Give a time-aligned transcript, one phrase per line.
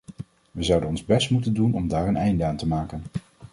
[0.51, 3.03] Wij zouden ons best moeten doen om daar een einde aan te maken.